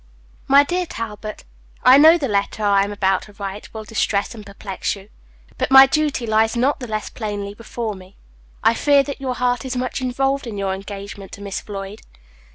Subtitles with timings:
[0.47, 1.43] "MY DEAR TALBOT
[1.83, 5.09] I know the letter I am about to write will distress and perplex you;
[5.59, 8.17] but my duty lies not the less plainly before me.
[8.63, 12.01] I fear that your heart is much involved in your engagement to Miss Floyd."